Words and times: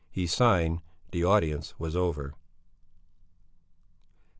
He 0.09 0.25
signed. 0.25 0.81
The 1.11 1.23
audience 1.23 1.75
was 1.77 1.95
over. 1.95 2.33